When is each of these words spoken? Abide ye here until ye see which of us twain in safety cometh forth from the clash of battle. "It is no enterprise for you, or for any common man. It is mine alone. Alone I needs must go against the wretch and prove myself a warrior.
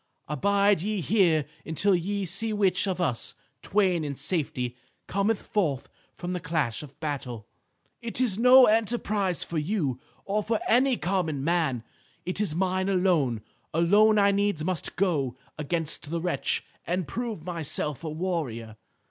Abide 0.27 0.81
ye 0.81 0.99
here 0.99 1.45
until 1.63 1.93
ye 1.93 2.25
see 2.25 2.51
which 2.53 2.87
of 2.87 2.99
us 2.99 3.35
twain 3.61 4.03
in 4.03 4.15
safety 4.15 4.75
cometh 5.05 5.39
forth 5.43 5.89
from 6.15 6.33
the 6.33 6.39
clash 6.39 6.81
of 6.81 6.99
battle. 6.99 7.45
"It 8.01 8.19
is 8.19 8.39
no 8.39 8.65
enterprise 8.65 9.43
for 9.43 9.59
you, 9.59 9.99
or 10.25 10.41
for 10.41 10.59
any 10.67 10.97
common 10.97 11.43
man. 11.43 11.83
It 12.25 12.41
is 12.41 12.55
mine 12.55 12.89
alone. 12.89 13.41
Alone 13.75 14.17
I 14.17 14.31
needs 14.31 14.63
must 14.63 14.95
go 14.95 15.37
against 15.55 16.09
the 16.09 16.19
wretch 16.19 16.65
and 16.87 17.07
prove 17.07 17.43
myself 17.45 18.03
a 18.03 18.09
warrior. 18.09 18.77